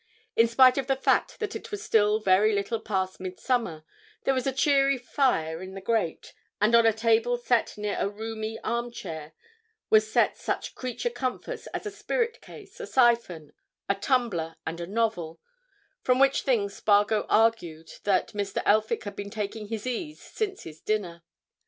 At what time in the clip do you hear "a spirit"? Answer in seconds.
11.85-12.41